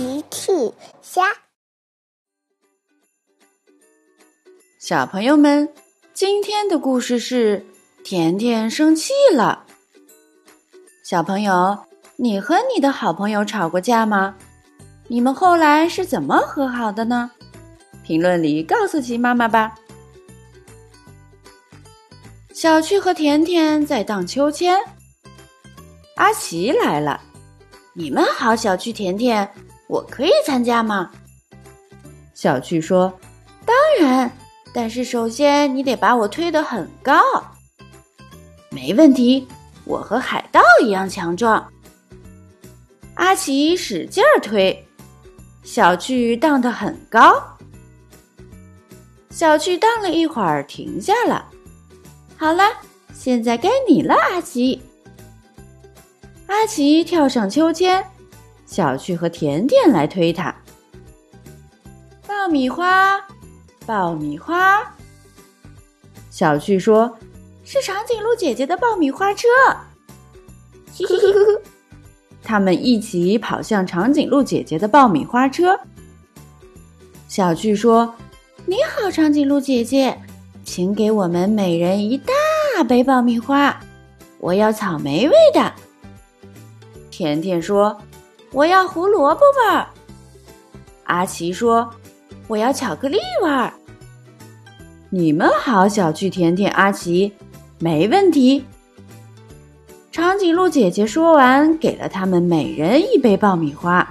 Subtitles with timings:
[0.00, 0.72] 奇趣
[1.02, 1.24] 虾，
[4.78, 5.68] 小朋友们，
[6.14, 7.66] 今天的故事是
[8.02, 9.66] 甜甜生气了。
[11.04, 11.78] 小朋友，
[12.16, 14.36] 你和你的好朋友吵过架吗？
[15.06, 17.30] 你们后来是怎么和好的呢？
[18.02, 19.74] 评论里告诉奇妈妈吧。
[22.54, 24.78] 小趣和甜甜在荡秋千，
[26.16, 27.20] 阿奇来了。
[27.92, 29.52] 你们好，小趣甜甜，
[29.90, 31.10] 我可以参加吗？
[32.32, 33.12] 小趣说
[33.66, 34.30] ：“当然，
[34.72, 37.20] 但是首先你得把我推得很高。”
[38.70, 39.48] 没问题，
[39.84, 41.68] 我和海盗一样强壮。
[43.14, 44.86] 阿奇使劲儿推，
[45.64, 47.42] 小趣荡得很高。
[49.28, 51.44] 小趣荡了一会儿，停下了。
[52.36, 52.62] 好了，
[53.12, 54.80] 现在该你了，阿奇。
[56.46, 58.04] 阿奇跳上秋千，
[58.70, 60.54] 小趣和甜甜来推他。
[62.24, 63.20] 爆米花，
[63.84, 64.80] 爆米花。
[66.30, 67.18] 小趣说
[67.64, 69.48] ：“是长颈鹿姐姐的爆米花车。
[70.94, 71.26] ”嘻嘻嘻，
[72.44, 75.78] 他们一起跑向长颈鹿姐姐的爆米花车。
[77.26, 78.14] 小趣说
[78.66, 80.16] ：“你好，长颈鹿姐姐，
[80.64, 83.80] 请给我们每人一大杯爆米花，
[84.38, 85.72] 我要草莓味的。”
[87.10, 88.00] 甜甜说
[88.52, 89.86] ：“我要胡萝卜味儿。”
[91.04, 91.90] 阿奇说
[92.46, 93.72] ：“我要巧克力味儿。”
[95.10, 97.32] 你们好，小趣、甜甜、阿奇，
[97.78, 98.64] 没问题。
[100.12, 104.08] 长颈鹿姐姐说完，给了他们每人一杯爆米花。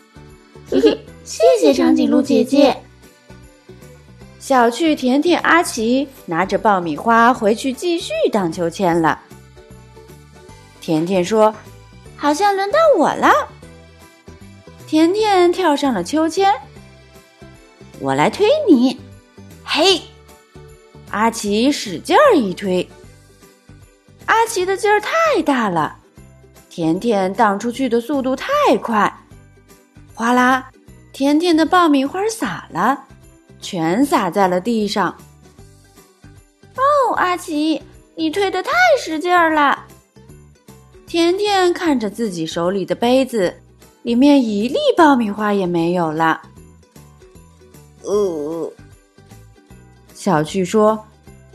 [0.70, 2.76] 嘿嘿，谢谢长颈鹿姐姐。
[4.38, 9.20] 小趣、甜甜、阿奇拿着爆米花回去继续荡秋千了。
[10.80, 11.54] 甜甜说。
[12.16, 13.30] 好像轮到我了，
[14.90, 16.52] 甜甜跳上了秋千，
[18.00, 18.98] 我来推你，
[19.64, 20.02] 嘿！
[21.12, 22.84] 阿奇使劲儿一推，
[24.26, 25.96] 阿奇的劲儿太大了，
[26.68, 28.48] 甜甜荡出去的速度太
[28.82, 29.16] 快，
[30.12, 30.68] 哗啦！
[31.12, 33.04] 甜甜的爆米花洒了，
[33.60, 35.16] 全洒在了地上。
[36.74, 37.80] 哦，阿奇，
[38.16, 39.84] 你推的太使劲儿了。
[41.06, 43.54] 甜甜看着自己手里的杯子，
[44.02, 46.40] 里面一粒爆米花也没有了。
[48.02, 48.72] 呃，
[50.14, 50.92] 小趣说：“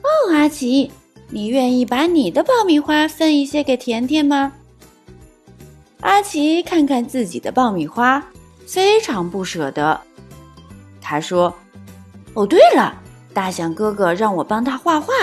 [0.03, 0.91] 哦，阿奇，
[1.29, 4.53] 你愿意把你的爆米花分一些给甜甜吗？”
[6.01, 8.23] 阿奇看看自己的爆米花，
[8.67, 9.99] 非常不舍得。
[11.01, 11.51] 他说
[12.35, 13.01] ：“哦，对了，
[13.33, 15.13] 大象哥哥让我帮他画画，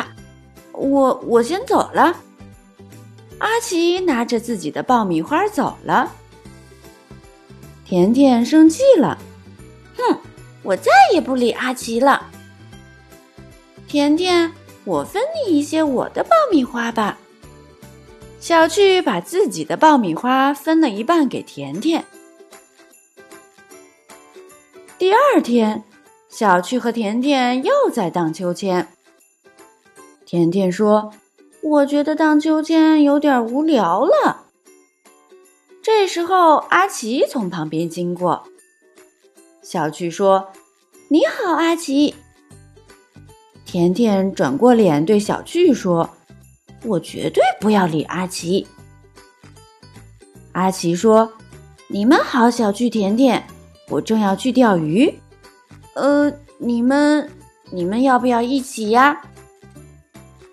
[0.72, 2.16] 我我先走了。”
[3.38, 6.10] 阿奇拿着自己的爆米花走了。
[7.92, 9.18] 甜甜生气了，
[9.98, 10.18] 哼，
[10.62, 12.30] 我再也不理阿奇了。
[13.86, 14.50] 甜甜，
[14.84, 17.18] 我分你一些我的爆米花吧。
[18.40, 22.06] 小趣把自己的爆米花分了一半给甜甜。
[24.96, 25.84] 第二天，
[26.30, 28.88] 小趣和甜甜又在荡秋千。
[30.24, 31.12] 甜甜说。
[31.62, 34.41] 我觉得荡秋千有点无聊了。
[35.82, 38.44] 这时候，阿奇从旁边经过。
[39.62, 40.52] 小趣说
[41.10, 42.14] ：“你好，阿奇。”
[43.66, 46.08] 甜甜转过脸对小趣说
[46.86, 48.64] ：“我绝对不要理阿奇。”
[50.52, 51.32] 阿奇说
[51.88, 53.44] ：“你们好，小趣、甜甜，
[53.88, 55.12] 我正要去钓鱼。
[55.94, 57.28] 呃，你们，
[57.70, 59.20] 你们要不要一起呀？”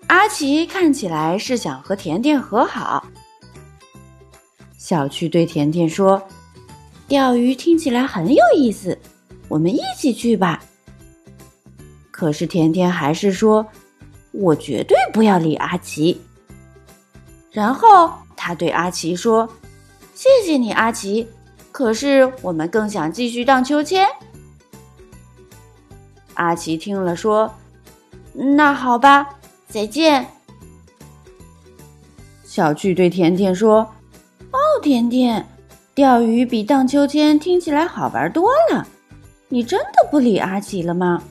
[0.08, 3.06] 阿奇看起来是想和甜甜和好。
[4.90, 6.20] 小趣对甜甜说
[7.06, 8.98] ：“钓鱼听起来很有意思，
[9.46, 10.60] 我们一起去吧。”
[12.10, 13.64] 可是甜甜还是说
[14.34, 16.20] ：“我绝对不要理阿奇。”
[17.52, 19.48] 然后他对阿奇说
[20.12, 21.24] ：“谢谢你，阿奇。
[21.70, 24.04] 可是我们更想继续荡秋千。”
[26.34, 27.48] 阿奇听了说
[28.34, 29.38] ：“那好吧。”
[29.70, 30.26] 再见，
[32.42, 33.88] 小趣对甜甜说：“，
[34.80, 35.46] 甜甜，
[35.94, 38.86] 钓鱼比荡秋千听起来好玩多了。
[39.48, 41.22] 你真的不理阿奇了吗？”“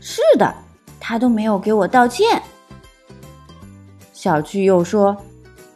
[0.00, 0.54] 是的，
[1.00, 2.42] 他都没有给我道歉。”
[4.12, 5.16] 小趣又说：“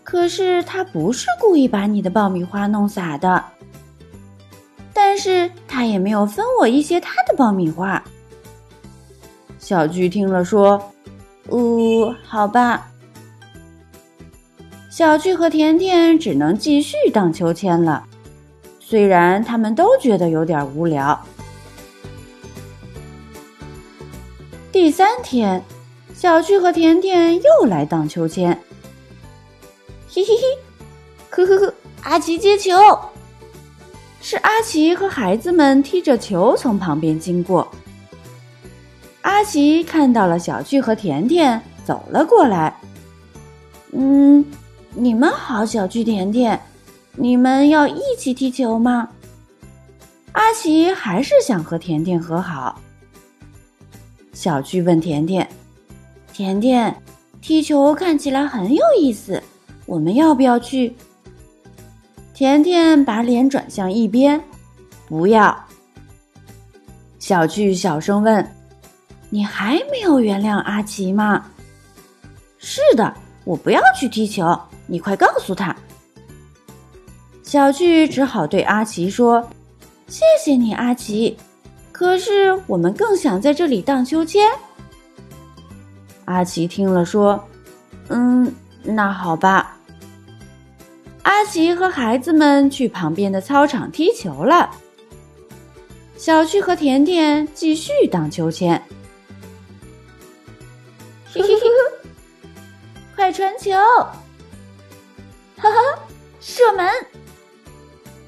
[0.04, 3.42] 可是他不是故意把你的爆米花弄洒的，
[4.92, 8.02] 但是他也没有分我一些他的爆米花。”
[9.58, 10.80] 小巨听了说。
[11.50, 12.90] 呜，好吧。
[14.96, 18.02] 小趣和甜甜只能继续荡秋千了。
[18.80, 21.22] 虽然他们都觉得有点无聊。
[24.72, 25.62] 第三天，
[26.14, 28.58] 小趣和甜甜又来荡秋千。
[30.08, 30.42] 嘿嘿嘿，
[31.28, 32.72] 呵呵呵，阿奇接球。
[34.22, 37.70] 是阿奇和孩子们踢着球从旁边经过。
[39.20, 42.74] 阿奇看到了小趣和甜甜，走了过来。
[43.92, 44.42] 嗯，
[44.98, 46.58] 你们好，小趣甜甜，
[47.16, 49.06] 你们要一起踢球吗？
[50.32, 52.80] 阿奇还是想和甜甜和好。
[54.32, 55.46] 小趣问甜甜
[56.32, 56.96] ：“甜甜，
[57.42, 59.42] 踢球看起来很有意思，
[59.84, 60.96] 我们要不要去？”
[62.32, 64.42] 甜甜把脸转向一边，
[65.06, 65.54] 不要。
[67.18, 68.50] 小趣小声问
[69.28, 71.44] ：“你还没有原谅阿奇吗
[72.56, 73.14] ？”“是的，
[73.44, 75.74] 我不要去踢球，你快告诉他。”
[77.42, 79.48] 小趣只好对阿奇说
[80.08, 81.36] ：“谢谢你，阿奇。
[81.92, 84.50] 可是我们更想在这里荡秋千。”
[86.26, 87.42] 阿奇听了说
[88.10, 88.52] ：“嗯，
[88.82, 89.76] 那好吧。”
[91.22, 94.70] 阿奇和孩子们去旁边的操场踢球了。
[96.16, 98.80] 小趣和甜甜继续荡秋千。
[101.32, 101.60] 嘿嘿嘿，
[103.14, 103.70] 快传球！
[105.58, 105.76] 哈哈，
[106.40, 106.88] 射门！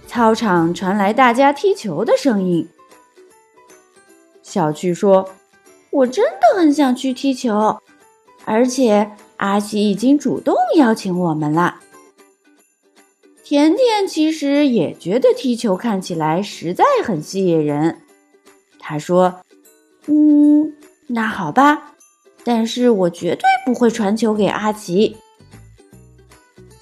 [0.06, 2.66] 操场传来大家踢球的声音。
[4.42, 5.28] 小趣说
[5.90, 7.78] ：“我真的很想去踢球，
[8.46, 11.80] 而且阿奇已经主动邀请我们了。”
[13.44, 18.00] 甜甜其实也觉得踢球看起来实在很吸引人。
[18.78, 19.42] 他说
[20.08, 20.74] ：“嗯，
[21.08, 21.94] 那好吧，
[22.42, 25.18] 但是我绝对不会传球给阿奇。”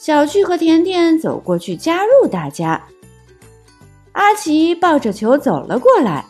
[0.06, 2.80] 小趣和甜甜走过去加入大家。
[4.12, 6.24] 阿奇抱着球走了过来。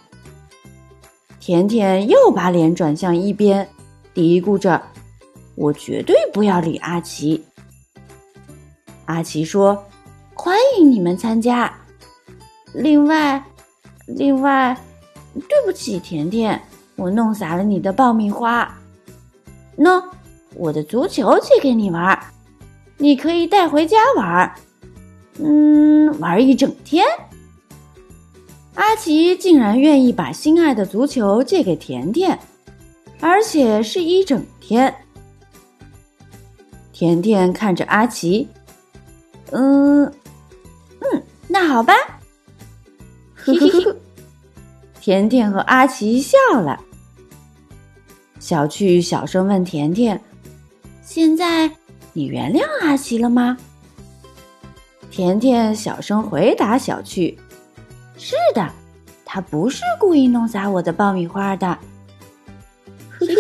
[1.39, 3.69] 甜甜又把脸转向一边，
[4.15, 4.83] 嘀咕着
[5.57, 7.45] ：“我绝对不要理阿奇。”
[9.05, 9.85] 阿奇说。
[10.35, 11.71] 欢迎你们参加。
[12.73, 13.45] 另外，
[14.07, 14.75] 另外，
[15.35, 16.59] 对不起，甜甜，
[16.95, 18.75] 我弄洒了你的爆米花。
[19.77, 20.03] 喏，
[20.55, 22.19] 我的足球借给你玩，
[22.99, 24.55] 你可以带回家玩。
[25.39, 27.05] 嗯，玩一整天。
[28.75, 32.39] 阿奇竟然愿意把心爱的足球借给甜甜，
[33.21, 34.95] 而且是一整天。
[36.93, 38.49] 甜甜看着阿奇，
[39.51, 40.05] 嗯。
[40.05, 41.95] 嗯那好吧，
[43.35, 43.97] 呵呵呵，
[45.01, 46.81] 甜甜和阿奇笑了。
[48.41, 50.21] 小趣小声问甜甜
[51.05, 51.71] ：“现在
[52.17, 53.57] 你原谅阿奇了吗？”
[55.13, 57.39] 甜甜小声回答小趣
[58.17, 58.67] ：“是的，
[59.25, 61.79] 他不是故意弄洒我的爆米花的。”，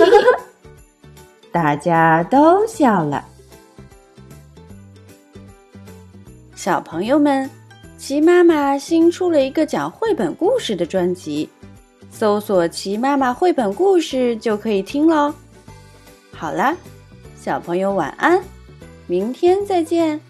[1.51, 3.25] 大家都笑了。
[6.55, 7.51] 小朋友们。
[7.99, 11.49] 齐妈妈新出了一个讲绘本故事的专辑，
[12.11, 15.33] 搜索“齐妈妈绘本故事”就可以听喽。
[16.31, 16.77] 好了，
[17.41, 18.39] 小朋友晚安，
[19.09, 20.21] 明天再见。